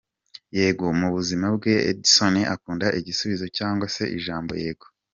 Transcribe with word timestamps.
Y: 0.55 0.55
Yego, 0.57 0.85
mu 0.99 1.07
buzima 1.15 1.45
bwe, 1.55 1.73
Edyzzon 1.89 2.35
akunda 2.55 2.87
igisubizo 2.99 3.45
cyangwa 3.57 3.85
se 3.95 4.03
ijambo 4.17 4.51
Yego. 4.63 4.87